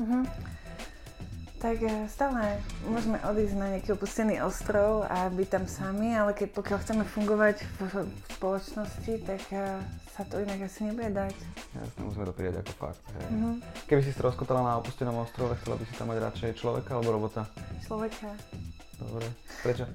Uh-huh. 0.00 0.24
Tak 1.60 1.76
e, 1.84 2.08
stále 2.08 2.56
môžeme 2.88 3.20
odísť 3.20 3.54
na 3.60 3.76
nejaký 3.76 3.92
opustený 3.92 4.40
ostrov 4.40 5.04
a 5.04 5.28
byť 5.28 5.48
tam 5.52 5.64
sami, 5.68 6.16
ale 6.16 6.32
keď 6.32 6.56
pokiaľ 6.56 6.78
chceme 6.80 7.04
fungovať 7.04 7.56
v, 7.60 7.80
v 8.08 8.26
spoločnosti, 8.32 9.12
tak 9.28 9.42
uh, 9.52 9.76
sa 10.20 10.28
to 10.28 10.44
inak 10.44 10.68
asi 10.68 10.84
nebude 10.84 11.16
dať. 11.16 11.32
Jasne, 11.80 12.00
musíme 12.04 12.28
to 12.28 12.36
prijať 12.36 12.60
ako 12.60 12.72
fakt. 12.76 13.00
Hej. 13.08 13.24
Uh-huh. 13.32 13.56
Keby 13.88 14.00
si 14.04 14.12
stroskotala 14.12 14.60
na 14.60 14.76
opustenom 14.76 15.16
ostrove, 15.16 15.56
chcela 15.64 15.80
by 15.80 15.84
si 15.88 15.94
tam 15.96 16.12
mať 16.12 16.18
radšej 16.20 16.50
človeka 16.60 16.90
alebo 16.92 17.16
robota? 17.16 17.48
Človeka. 17.88 18.28
Dobre. 19.00 19.24
Prečo? 19.64 19.88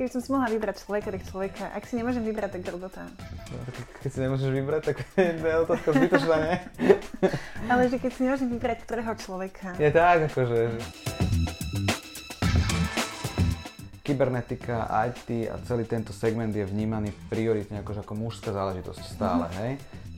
Keby 0.00 0.08
som 0.08 0.20
si 0.24 0.32
mohla 0.32 0.48
vybrať 0.48 0.80
človeka, 0.80 1.08
tak 1.12 1.22
človeka. 1.28 1.64
Ak 1.76 1.84
si 1.84 2.00
nemôžem 2.00 2.24
vybrať, 2.24 2.56
tak 2.56 2.72
robota. 2.72 3.04
Keď 4.00 4.10
si 4.16 4.18
nemôžeš 4.24 4.48
vybrať, 4.48 4.82
tak 4.88 4.96
je 5.44 5.54
otázka 5.60 5.88
zbytočná, 5.92 6.36
nie? 6.48 6.56
Ale 7.68 7.82
že 7.92 8.00
keď 8.00 8.10
si 8.16 8.20
nemôžem 8.24 8.48
vybrať, 8.48 8.78
ktorého 8.88 9.12
človeka. 9.12 9.76
Je 9.76 9.92
tak, 9.92 10.32
akože... 10.32 10.58
Kybernetika, 14.08 14.88
IT 15.04 15.52
a 15.52 15.60
celý 15.68 15.84
tento 15.84 16.16
segment 16.16 16.48
je 16.48 16.64
vnímaný 16.64 17.12
prioritne 17.28 17.84
akože 17.84 18.08
ako 18.08 18.14
mužská 18.16 18.56
záležitosť 18.56 19.02
stále, 19.04 19.44
mm-hmm. 19.44 19.60
hej? 19.60 19.72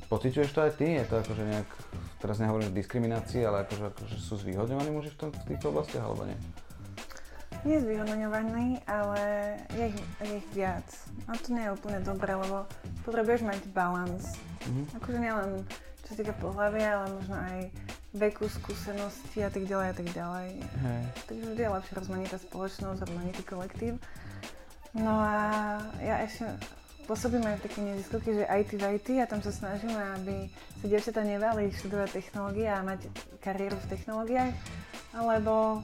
Pociťuješ 0.07 0.51
to 0.55 0.61
aj 0.63 0.73
ty? 0.79 0.87
Je 1.03 1.07
to 1.11 1.19
akože 1.19 1.43
nejak, 1.43 1.71
teraz 2.23 2.39
nehovorím 2.39 2.71
o 2.71 2.79
diskriminácii, 2.79 3.43
ale 3.43 3.67
akože, 3.67 3.91
akože 3.91 4.17
sú 4.23 4.39
zvýhodňovaní 4.39 4.95
muži 4.95 5.11
v, 5.11 5.19
tom, 5.19 5.29
v 5.35 5.43
týchto 5.51 5.75
oblastiach, 5.75 6.07
alebo 6.07 6.23
nie? 6.23 6.39
je 7.61 7.77
zvyhodňovaný, 7.77 8.81
ale 8.89 9.21
je 9.77 9.93
ich, 9.93 9.99
je 10.25 10.33
ich 10.41 10.49
viac. 10.57 10.87
A 11.29 11.37
to 11.37 11.53
nie 11.53 11.69
je 11.69 11.75
úplne 11.77 12.01
dobré, 12.01 12.33
lebo 12.33 12.65
potrebuješ 13.05 13.45
mať 13.45 13.59
balans. 13.75 14.39
Mm-hmm. 14.65 14.85
Akože 14.97 15.19
nielen 15.19 15.51
čo 16.01 16.19
sa 16.19 16.27
týka 16.27 16.35
pohľavia, 16.43 16.89
ale 16.99 17.07
možno 17.23 17.37
aj 17.39 17.59
veku, 18.11 18.51
skúsenosti 18.51 19.39
a 19.47 19.51
tak 19.51 19.71
ďalej 19.71 19.87
a 19.91 19.95
tak 19.95 20.09
ďalej. 20.11 20.49
Hej. 20.59 21.03
Takže 21.31 21.45
vždy 21.47 21.63
je 21.63 21.75
lepšia 21.79 21.95
rozmanitá 21.95 22.37
spoločnosť, 22.43 22.99
rozmanitý 23.07 23.43
kolektív. 23.47 23.93
No 24.91 25.15
a 25.23 25.35
ja 26.03 26.27
ešte 26.27 26.51
pôsobím 27.07 27.47
aj 27.47 27.63
v 27.63 27.65
takej 27.71 27.83
neziskovke, 27.95 28.31
že 28.35 28.51
IT 28.51 28.71
v 28.75 28.83
IT 28.99 29.09
a 29.23 29.31
tam 29.31 29.39
sa 29.43 29.55
snažíme, 29.55 29.99
aby 30.19 30.51
sa 30.83 30.87
dievčatá 30.91 31.23
nevali 31.23 31.71
študovať 31.71 32.19
technológie 32.19 32.67
a 32.67 32.83
mať 32.83 33.07
kariéru 33.39 33.79
v 33.79 33.91
technológiách, 33.95 34.55
alebo 35.15 35.83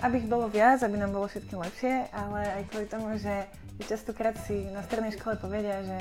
aby 0.00 0.24
ich 0.24 0.28
bolo 0.28 0.48
viac, 0.48 0.80
aby 0.80 0.96
nám 0.96 1.12
bolo 1.12 1.28
všetkým 1.28 1.60
lepšie, 1.60 2.08
ale 2.10 2.40
aj 2.60 2.62
kvôli 2.72 2.86
tomu, 2.88 3.12
že 3.20 3.48
častokrát 3.84 4.34
si 4.48 4.66
na 4.72 4.80
strednej 4.84 5.14
škole 5.14 5.36
povedia, 5.36 5.84
že 5.84 5.98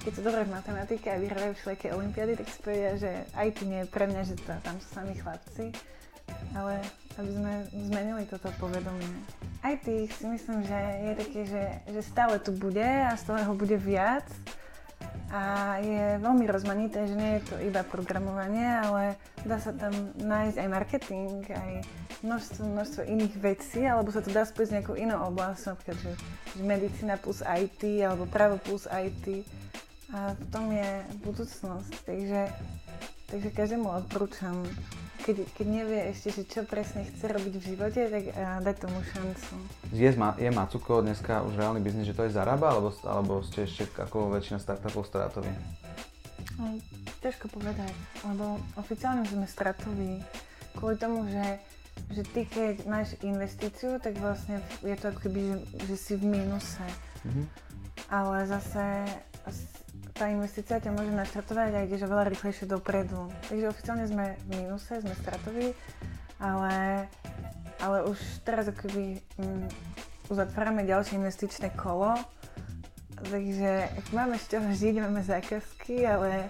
keď 0.00 0.12
sú 0.16 0.22
dobré 0.24 0.42
v 0.48 0.54
matematike 0.56 1.06
a 1.12 1.20
vyhrávajú 1.20 1.52
všelijaké 1.58 1.88
olimpiady, 1.92 2.32
tak 2.40 2.46
si 2.48 2.58
povedia, 2.64 2.92
že 2.96 3.10
aj 3.36 3.48
ty 3.60 3.62
nie 3.68 3.80
je 3.84 3.92
pre 3.92 4.04
mňa, 4.08 4.22
že 4.24 4.34
to, 4.40 4.52
tam 4.64 4.76
sú 4.80 4.88
sami 4.88 5.14
chlapci. 5.20 5.74
Ale 6.56 6.80
aby 7.20 7.28
sme 7.28 7.52
zmenili 7.92 8.24
toto 8.24 8.48
povedomie. 8.56 9.04
Aj 9.60 9.76
ty 9.84 10.08
si 10.08 10.24
myslím, 10.24 10.64
že 10.64 10.78
je 10.80 11.12
také, 11.20 11.40
že, 11.44 11.64
že 11.92 12.00
stále 12.00 12.40
tu 12.40 12.56
bude 12.56 12.84
a 12.84 13.12
stále 13.20 13.44
ho 13.44 13.52
bude 13.52 13.76
viac 13.76 14.24
a 15.32 15.76
je 15.80 16.20
veľmi 16.20 16.44
rozmanité, 16.44 17.08
že 17.08 17.16
nie 17.16 17.40
je 17.40 17.42
to 17.48 17.56
iba 17.64 17.80
programovanie, 17.88 18.68
ale 18.84 19.16
dá 19.48 19.56
sa 19.56 19.72
tam 19.72 19.92
nájsť 20.20 20.56
aj 20.60 20.68
marketing, 20.68 21.40
aj 21.48 21.72
množstvo, 22.20 22.62
množstvo 22.68 23.00
iných 23.08 23.34
vecí, 23.40 23.80
alebo 23.80 24.12
sa 24.12 24.20
to 24.20 24.28
dá 24.28 24.44
spojiť 24.44 24.68
s 24.68 24.74
nejakou 24.76 24.96
inou 25.00 25.32
oblasťou, 25.32 25.72
napríklad, 25.72 25.98
že, 26.04 26.12
že 26.52 26.62
medicína 26.62 27.16
plus 27.16 27.40
IT, 27.40 27.80
alebo 28.04 28.28
právo 28.28 28.60
plus 28.60 28.84
IT. 28.92 29.48
A 30.12 30.36
v 30.36 30.44
tom 30.52 30.68
je 30.68 30.90
budúcnosť, 31.24 31.92
takže, 32.04 32.52
takže 33.32 33.48
každému 33.48 33.88
odporúčam 33.88 34.60
keď, 35.22 35.36
keď 35.54 35.66
nevie 35.70 36.00
ešte, 36.10 36.28
že 36.34 36.42
čo 36.50 36.60
presne 36.66 37.06
chce 37.06 37.30
robiť 37.30 37.54
v 37.54 37.64
živote, 37.74 38.00
tak 38.10 38.24
uh, 38.34 38.58
dať 38.58 38.76
tomu 38.82 38.98
šancu. 39.14 39.54
Je, 39.94 40.10
je 40.18 40.50
Macuko 40.50 40.98
dneska 40.98 41.46
už 41.46 41.54
reálny 41.62 41.78
biznis, 41.78 42.10
že 42.10 42.16
to 42.18 42.26
je 42.26 42.34
zarába, 42.34 42.74
alebo, 42.74 42.90
alebo 43.06 43.38
ste 43.46 43.64
ešte 43.64 43.86
ako 44.02 44.34
väčšina 44.34 44.58
startupov 44.58 45.06
stratoví? 45.06 45.50
No, 46.58 46.74
ťažko 47.22 47.54
povedať, 47.54 47.94
lebo 48.26 48.58
oficiálne 48.74 49.22
sme 49.24 49.46
stratoví 49.46 50.20
kvôli 50.74 50.98
tomu, 50.98 51.24
že, 51.30 51.62
že 52.10 52.22
ty 52.34 52.42
keď 52.44 52.82
máš 52.90 53.14
investíciu, 53.22 54.02
tak 54.02 54.18
vlastne 54.18 54.58
je 54.82 54.96
to 54.98 55.14
ako 55.14 55.30
keby, 55.30 55.40
že, 55.40 55.56
že 55.86 55.96
si 55.96 56.12
v 56.18 56.24
mínuse. 56.26 56.82
Mm-hmm. 57.22 57.46
Ale 58.10 58.36
zase 58.50 58.84
tá 60.12 60.28
investícia 60.28 60.76
ťa 60.76 60.92
môže 60.92 61.12
naštartovať 61.12 61.70
a 61.72 61.84
ideš 61.88 62.04
oveľa 62.04 62.32
rýchlejšie 62.32 62.68
dopredu. 62.68 63.32
Takže 63.48 63.72
oficiálne 63.72 64.06
sme 64.06 64.36
v 64.36 64.44
mínuse, 64.52 65.00
sme 65.00 65.14
stratoví, 65.16 65.72
ale, 66.36 67.06
ale 67.80 67.98
už 68.06 68.18
teraz 68.44 68.68
akoby 68.68 69.20
um, 69.40 69.64
uzatvárame 70.28 70.84
ďalšie 70.84 71.16
investičné 71.16 71.72
kolo, 71.74 72.16
takže 73.16 73.88
máme 74.12 74.36
z 74.36 74.44
čoho 74.52 74.68
žiť, 74.68 74.94
zákazky, 75.24 76.04
ale 76.04 76.48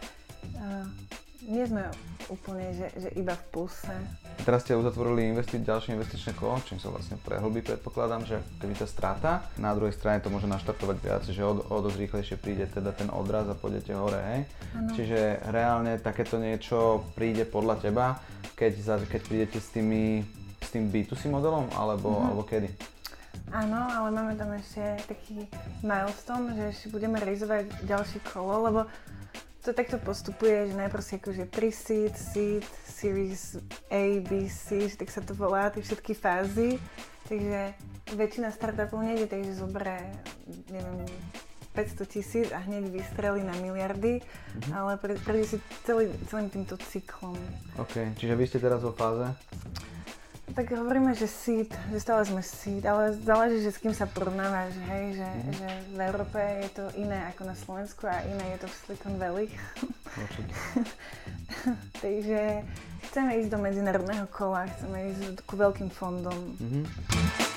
uh, 0.58 1.11
nie 1.46 1.64
sme 1.66 1.90
úplne, 2.30 2.70
že, 2.70 2.86
že 2.94 3.08
iba 3.18 3.34
v 3.34 3.44
pulse. 3.50 3.94
Teraz 4.46 4.62
ste 4.62 4.78
uzatvorili 4.78 5.34
investi- 5.34 5.58
ďalšie 5.58 5.98
investičné 5.98 6.32
kolo, 6.38 6.62
čím 6.62 6.78
sa 6.78 6.88
vlastne 6.88 7.18
prehlbí, 7.18 7.62
predpokladám, 7.66 8.22
že 8.24 8.36
keby 8.62 8.74
tá 8.78 8.86
strata, 8.86 9.30
na 9.58 9.74
druhej 9.74 9.94
strane 9.94 10.22
to 10.22 10.30
môže 10.30 10.46
naštartovať 10.46 10.96
viac, 11.02 11.22
že 11.26 11.42
o, 11.42 11.58
o 11.58 11.76
dosť 11.82 11.98
rýchlejšie 11.98 12.36
príde 12.38 12.64
teda 12.70 12.94
ten 12.94 13.10
odraz 13.10 13.50
a 13.50 13.58
pôjdete 13.58 13.92
hore, 13.92 14.18
hej? 14.22 14.40
Ano. 14.78 14.94
Čiže 14.94 15.42
reálne 15.50 15.98
takéto 15.98 16.38
niečo 16.38 17.02
príde 17.18 17.42
podľa 17.42 17.76
teba, 17.82 18.06
keď, 18.54 18.72
za, 18.78 18.94
keď 19.02 19.20
prídete 19.26 19.58
s, 19.58 19.68
tými, 19.74 20.22
s 20.62 20.68
tým 20.70 20.88
B2C 20.88 21.26
modelom, 21.26 21.66
alebo, 21.74 22.08
uh-huh. 22.14 22.26
alebo 22.30 22.42
kedy? 22.46 22.70
Áno, 23.52 23.84
ale 23.84 24.08
máme 24.14 24.32
tam 24.38 24.54
ešte 24.56 24.80
taký 25.10 25.44
milestone, 25.84 26.56
že 26.56 26.64
ešte 26.72 26.86
budeme 26.88 27.20
realizovať 27.20 27.68
ďalšie 27.84 28.20
kolo, 28.32 28.64
lebo 28.70 28.80
to 29.62 29.70
takto 29.70 29.94
postupuje, 30.02 30.70
že 30.70 30.74
najprv 30.74 31.02
si 31.02 31.12
akože 31.22 31.44
pre-seed, 31.46 32.14
seed, 32.18 32.66
series 32.82 33.62
A, 33.94 34.18
B, 34.18 34.50
C, 34.50 34.90
že 34.90 34.98
tak 34.98 35.14
sa 35.14 35.22
to 35.22 35.38
volá, 35.38 35.70
tie 35.70 35.86
všetky 35.86 36.18
fázy. 36.18 36.82
Takže 37.30 37.78
väčšina 38.18 38.50
startupov 38.50 39.06
nejde, 39.06 39.30
takže 39.30 39.62
zoberie, 39.62 40.02
neviem, 40.66 41.06
500 41.72 42.04
tisíc 42.04 42.46
a 42.52 42.58
hneď 42.58 42.90
vystrelí 42.92 43.40
na 43.40 43.54
miliardy, 43.62 44.20
mm-hmm. 44.20 44.72
ale 44.76 44.98
prejde 44.98 45.56
si 45.56 45.58
celý, 45.88 46.10
celým 46.28 46.52
týmto 46.52 46.76
cyklom. 46.76 47.38
OK, 47.80 48.18
čiže 48.18 48.34
vy 48.36 48.44
ste 48.44 48.58
teraz 48.60 48.84
vo 48.84 48.92
fáze? 48.92 49.30
Tak 50.52 50.68
hovoríme, 50.68 51.16
že 51.16 51.24
seed, 51.24 51.72
že 51.88 51.98
stále 52.00 52.28
sme 52.28 52.44
seed, 52.44 52.84
ale 52.84 53.16
záleží, 53.16 53.64
že 53.64 53.72
s 53.72 53.80
kým 53.80 53.96
sa 53.96 54.04
porovnávaš, 54.04 54.76
hej, 54.92 55.16
že, 55.16 55.28
mm. 55.28 55.52
že 55.56 55.68
v 55.96 56.00
Európe 56.04 56.40
je 56.40 56.70
to 56.76 56.84
iné 57.00 57.24
ako 57.32 57.42
na 57.48 57.56
Slovensku 57.56 58.04
a 58.04 58.20
iné 58.28 58.44
je 58.56 58.58
to 58.60 58.66
v 58.68 58.76
Silicon 58.84 59.14
Valley. 59.16 59.48
Takže 62.04 62.40
chceme 63.08 63.30
ísť 63.40 63.48
do 63.48 63.58
medzinárodného 63.64 64.26
kola, 64.28 64.68
chceme 64.76 65.16
ísť 65.16 65.40
ku 65.48 65.56
veľkým 65.56 65.88
fondom. 65.88 66.36
Mm-hmm. 66.60 67.51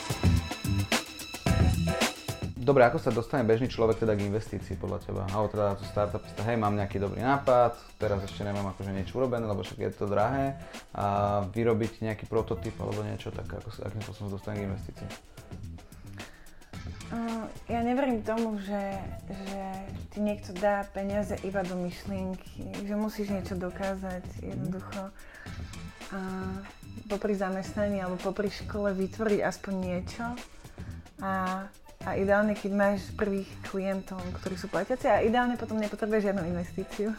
Dobre, 2.66 2.82
ako 2.82 2.98
sa 2.98 3.14
dostane 3.14 3.46
bežný 3.46 3.70
človek 3.70 4.02
teda 4.02 4.18
k 4.18 4.26
investícii 4.26 4.74
podľa 4.82 5.06
teba? 5.06 5.22
Alebo 5.30 5.54
teda 5.54 5.78
to 5.78 5.86
startupista, 5.86 6.42
hej, 6.50 6.58
mám 6.58 6.74
nejaký 6.74 6.98
dobrý 6.98 7.22
nápad, 7.22 7.78
teraz 8.02 8.26
ešte 8.26 8.42
nemám 8.42 8.74
akože 8.74 8.90
niečo 8.90 9.22
urobené, 9.22 9.46
lebo 9.46 9.62
však 9.62 9.86
je 9.86 9.92
to 9.94 10.10
drahé, 10.10 10.58
a 10.98 11.46
vyrobiť 11.46 12.02
nejaký 12.02 12.26
prototyp 12.26 12.74
alebo 12.82 13.06
niečo, 13.06 13.30
tak 13.30 13.46
ako, 13.46 13.70
akým 13.70 14.02
spôsobom 14.02 14.34
sa 14.34 14.36
dostane 14.42 14.58
k 14.58 14.66
investícii? 14.66 15.10
Ja 17.70 17.86
neverím 17.86 18.26
tomu, 18.26 18.58
že, 18.58 18.98
že 19.30 19.62
ti 20.10 20.26
niekto 20.26 20.50
dá 20.58 20.90
peniaze 20.90 21.38
iba 21.46 21.62
do 21.62 21.78
myšlienky, 21.78 22.82
že 22.82 22.96
musíš 22.98 23.30
niečo 23.30 23.54
dokázať 23.62 24.26
jednoducho. 24.42 25.14
A 26.10 26.20
popri 27.06 27.38
zamestnaní 27.38 28.02
alebo 28.02 28.18
popri 28.18 28.50
škole 28.50 28.90
vytvoriť 28.98 29.40
aspoň 29.46 29.74
niečo. 29.78 30.26
A 31.22 31.62
a 32.04 32.20
ideálne, 32.20 32.58
keď 32.58 32.72
máš 32.76 33.00
prvých 33.16 33.48
klientov, 33.64 34.20
ktorí 34.42 34.60
sú 34.60 34.68
platiaci 34.68 35.08
a 35.08 35.24
ideálne 35.24 35.56
potom 35.56 35.80
nepotrebuješ 35.80 36.32
žiadnu 36.32 36.44
investíciu. 36.52 37.16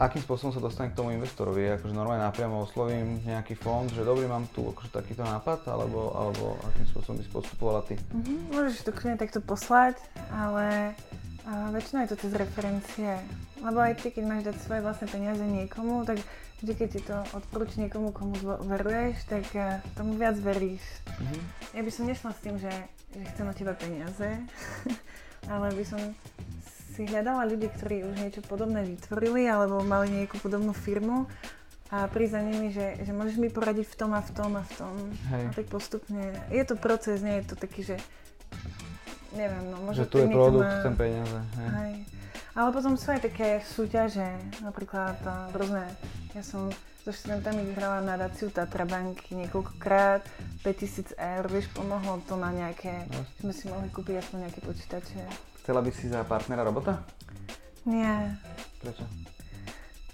Akým 0.00 0.24
spôsobom 0.24 0.50
sa 0.50 0.64
dostane 0.64 0.90
k 0.90 0.96
tomu 0.96 1.12
investorovi? 1.12 1.76
Akože 1.76 1.92
normálne 1.92 2.24
napriamo 2.24 2.64
oslovím 2.64 3.20
nejaký 3.22 3.52
fond, 3.54 3.86
že 3.92 4.00
dobrý, 4.00 4.24
mám 4.24 4.48
tu 4.50 4.72
akože 4.72 4.90
takýto 4.90 5.22
nápad, 5.22 5.68
alebo, 5.68 6.16
alebo 6.16 6.44
akým 6.72 6.86
spôsobom 6.88 7.20
by 7.20 7.22
si 7.22 7.30
postupovala 7.30 7.80
ty? 7.84 7.94
Mm-hmm, 8.00 8.38
môžeš 8.48 8.88
to 8.88 8.96
kľudne 8.96 9.20
takto 9.20 9.44
poslať, 9.44 10.00
ale 10.32 10.96
a 11.50 11.72
väčšinou 11.72 12.04
je 12.04 12.10
to 12.12 12.20
cez 12.20 12.32
referencie. 12.36 13.10
Lebo 13.58 13.80
aj 13.80 13.98
ty, 14.00 14.12
keď 14.12 14.24
máš 14.28 14.42
dať 14.46 14.56
svoje 14.60 14.80
vlastné 14.84 15.06
peniaze 15.08 15.42
niekomu, 15.42 16.04
tak 16.04 16.20
vždy, 16.60 16.72
keď 16.76 16.88
ti 16.92 17.00
to 17.00 17.16
odporúči 17.32 17.80
niekomu, 17.80 18.12
komu 18.12 18.36
veruješ, 18.68 19.24
tak 19.26 19.44
uh, 19.56 19.80
tomu 19.96 20.16
viac 20.20 20.36
veríš. 20.36 20.84
Mm-hmm. 21.08 21.42
Ja 21.76 21.82
by 21.82 21.90
som 21.90 22.04
nešla 22.04 22.30
s 22.36 22.40
tým, 22.44 22.56
že, 22.60 22.72
že 23.16 23.22
chcem 23.32 23.46
od 23.48 23.56
teba 23.56 23.72
peniaze, 23.72 24.28
ale 25.52 25.72
by 25.72 25.84
som 25.88 26.00
si 26.92 27.08
hľadala 27.08 27.48
ľudí, 27.48 27.72
ktorí 27.72 28.04
už 28.04 28.14
niečo 28.20 28.42
podobné 28.44 28.84
vytvorili 28.84 29.48
alebo 29.48 29.80
mali 29.80 30.12
nejakú 30.12 30.36
podobnú 30.42 30.76
firmu 30.76 31.24
a 31.90 32.06
prísť 32.06 32.32
za 32.36 32.42
nimi, 32.44 32.68
že, 32.70 33.02
že 33.02 33.10
môžeš 33.10 33.36
mi 33.40 33.48
poradiť 33.50 33.86
v 33.88 33.96
tom 33.96 34.10
a 34.14 34.20
v 34.22 34.30
tom 34.30 34.50
a 34.54 34.62
v 34.62 34.72
tom. 34.78 34.94
Hej. 35.32 35.44
A 35.48 35.50
tak 35.56 35.66
postupne. 35.66 36.22
Je 36.52 36.62
to 36.62 36.78
proces, 36.78 37.24
nie 37.24 37.42
je 37.42 37.44
to 37.50 37.54
taký, 37.58 37.82
že 37.82 37.96
neviem, 39.34 39.64
no 39.72 39.80
možno... 39.82 40.06
Že 40.06 40.10
tu 40.12 40.18
je 40.22 40.28
produkt, 40.28 40.70
má... 40.70 40.78
chcem 40.84 40.94
peniaze. 40.94 41.38
Hej. 41.56 41.70
hej. 41.72 41.94
Ale 42.54 42.68
potom 42.74 42.94
sú 42.98 43.08
aj 43.14 43.22
také 43.26 43.62
súťaže, 43.62 44.26
napríklad 44.62 45.16
rôzne, 45.54 45.86
ja 46.34 46.42
som 46.46 46.70
so 47.00 47.10
študentami 47.10 47.64
vyhrala 47.72 48.04
nadáciu 48.04 48.52
Tatra 48.52 48.84
banky 48.84 49.32
niekoľkokrát, 49.34 50.22
5000 50.62 51.16
eur, 51.16 51.44
vieš, 51.48 51.72
pomohlo 51.72 52.20
to 52.28 52.36
na 52.36 52.52
nejaké, 52.52 53.08
no. 53.08 53.24
sme 53.40 53.52
si 53.56 53.64
mohli 53.72 53.88
kúpiť 53.88 54.20
aspoň 54.20 54.38
nejaké 54.46 54.60
počítače. 54.60 55.20
Chcela 55.64 55.80
by 55.80 55.90
si 55.90 56.12
za 56.12 56.20
partnera 56.28 56.60
robota? 56.60 57.00
Nie. 57.88 58.36
Prečo? 58.84 59.04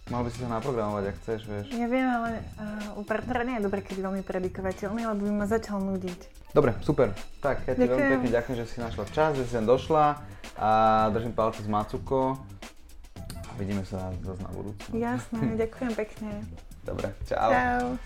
Mal 0.06 0.22
by 0.22 0.30
si 0.30 0.38
sa 0.38 0.46
naprogramovať, 0.46 1.04
ak 1.10 1.16
chceš, 1.18 1.40
vieš. 1.50 1.66
Ja 1.74 1.90
viem, 1.90 2.06
ale 2.06 2.38
uh, 2.62 2.94
u 2.94 3.02
partnera 3.02 3.42
nie 3.42 3.58
je 3.58 3.66
dobre, 3.66 3.82
keď 3.82 3.94
je 3.98 4.04
veľmi 4.06 4.22
predikovateľný, 4.22 5.02
lebo 5.02 5.26
by 5.26 5.32
ma 5.34 5.46
začal 5.50 5.82
nudiť. 5.82 6.54
Dobre, 6.54 6.78
super. 6.86 7.10
Tak, 7.42 7.66
ja 7.66 7.74
ti 7.74 7.90
veľmi 7.90 8.14
pekne 8.14 8.30
ďakujem, 8.30 8.56
že 8.62 8.66
si 8.70 8.78
našla 8.78 9.04
čas, 9.10 9.34
že 9.34 9.42
si 9.42 9.58
sem 9.58 9.66
došla 9.66 10.22
a 10.54 10.70
držím 11.10 11.34
palce 11.34 11.60
z 11.60 11.68
Macuko 11.68 12.38
vidíme 13.56 13.82
sa 13.84 14.12
zase 14.22 14.42
na 14.44 14.50
budúce. 14.52 14.86
Jasné, 14.92 15.40
ďakujem 15.64 15.92
pekne. 15.96 16.30
Dobre, 16.86 17.10
čau. 17.26 17.50
Čau. 17.50 17.98